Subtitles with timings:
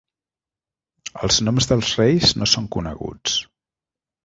[1.27, 3.39] Els noms dels reis no són coneguts.